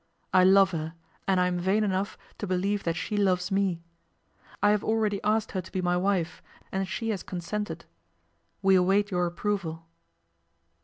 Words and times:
I 0.33 0.43
love 0.43 0.71
her, 0.71 0.95
and 1.27 1.39
I 1.39 1.45
am 1.45 1.59
vain 1.59 1.83
enough 1.83 2.17
to 2.39 2.47
believe 2.47 2.85
that 2.85 2.95
she 2.95 3.15
loves 3.17 3.51
me. 3.51 3.83
I 4.59 4.71
have 4.71 4.83
already 4.83 5.21
asked 5.23 5.51
her 5.51 5.61
to 5.61 5.71
be 5.71 5.79
my 5.79 5.95
wife, 5.95 6.41
and 6.71 6.87
she 6.87 7.09
has 7.09 7.21
consented. 7.21 7.85
We 8.63 8.73
await 8.73 9.11
your 9.11 9.27
approval. 9.27 9.85